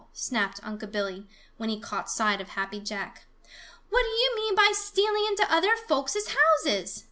snapped 0.13 0.59
Unc' 0.63 0.91
Billy, 0.91 1.27
when 1.57 1.69
he 1.69 1.79
caught 1.79 2.09
sight 2.09 2.41
of 2.41 2.49
Happy 2.49 2.79
Jack. 2.79 3.27
"What 3.91 4.01
do 4.01 4.09
you 4.09 4.35
mean 4.35 4.55
by 4.55 4.71
stealing 4.73 5.27
into 5.27 5.45
other 5.53 5.75
folk's 5.75 6.15
houses?" 6.25 6.99